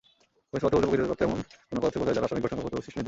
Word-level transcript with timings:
খনিজ 0.49 0.61
পদার্থ 0.61 0.73
বলতে 0.75 0.87
প্রকৃতিতে 0.89 1.09
প্রাপ্ত 1.11 1.23
এমন 1.27 1.39
কোন 1.69 1.77
পদার্থকে 1.81 1.99
বোঝায় 2.01 2.15
যার 2.15 2.23
রাসায়নিক 2.25 2.43
গঠন 2.45 2.57
ও 2.59 2.63
ভৌত 2.63 2.65
বৈশিষ্ট্য 2.73 2.87
নির্দিষ্ট। 2.97 2.99